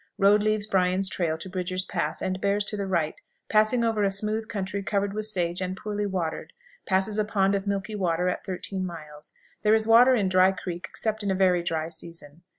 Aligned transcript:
Road 0.17 0.41
leaves 0.41 0.65
Bryan's 0.65 1.07
trail 1.07 1.37
to 1.37 1.47
Bridger's 1.47 1.85
Pass, 1.85 2.23
and 2.23 2.41
bears 2.41 2.63
to 2.63 2.75
the 2.75 2.87
right, 2.87 3.13
passing 3.49 3.83
over 3.83 4.01
a 4.01 4.09
smooth 4.09 4.47
country 4.47 4.81
covered 4.81 5.13
with 5.13 5.25
sage 5.27 5.61
and 5.61 5.77
poorly 5.77 6.07
watered; 6.07 6.53
passes 6.87 7.19
a 7.19 7.23
pond 7.23 7.53
of 7.53 7.67
milky 7.67 7.93
water 7.93 8.27
at 8.27 8.43
thirteen 8.43 8.83
miles. 8.83 9.31
There 9.61 9.75
is 9.75 9.85
water 9.85 10.15
in 10.15 10.27
Dry 10.27 10.53
Creek 10.53 10.87
except 10.89 11.21
in 11.21 11.29
a 11.29 11.35
very 11.35 11.61
dry 11.61 11.89
season. 11.89 12.41